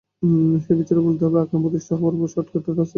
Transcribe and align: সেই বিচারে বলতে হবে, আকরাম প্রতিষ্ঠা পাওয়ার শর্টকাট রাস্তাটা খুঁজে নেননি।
সেই 0.63 0.75
বিচারে 0.77 1.01
বলতে 1.01 1.23
হবে, 1.25 1.37
আকরাম 1.39 1.61
প্রতিষ্ঠা 1.61 1.93
পাওয়ার 1.95 2.15
শর্টকাট 2.27 2.55
রাস্তাটা 2.55 2.59
খুঁজে 2.61 2.71
নেননি। 2.71 2.89